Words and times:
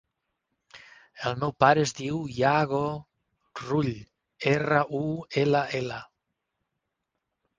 El 1.31 1.35
meu 1.41 1.51
pare 1.63 1.81
es 1.87 1.91
diu 1.97 2.15
Yago 2.37 2.79
Rull: 3.65 3.91
erra, 4.55 4.79
u, 5.01 5.05
ela, 5.45 5.61
ela. 5.81 6.01